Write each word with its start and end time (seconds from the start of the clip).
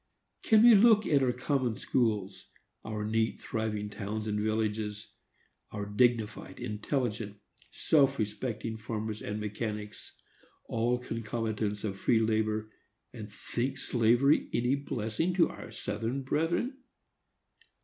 Can 0.41 0.63
we 0.63 0.73
look 0.73 1.05
at 1.05 1.21
our 1.21 1.31
common 1.31 1.75
schools, 1.75 2.47
our 2.83 3.05
neat, 3.05 3.39
thriving 3.39 3.87
towns 3.91 4.25
and 4.25 4.39
villages, 4.39 5.13
our 5.69 5.85
dignified, 5.85 6.59
intelligent, 6.59 7.37
self 7.69 8.17
respecting 8.17 8.77
farmers 8.77 9.21
and 9.21 9.39
mechanics, 9.39 10.15
all 10.67 10.97
concomitants 10.97 11.83
of 11.83 11.99
free 11.99 12.17
labor, 12.19 12.71
and 13.13 13.31
think 13.31 13.77
slavery 13.77 14.49
any 14.55 14.73
blessing 14.73 15.35
to 15.35 15.49
our 15.49 15.69
Southern 15.71 16.23
brethren? 16.23 16.79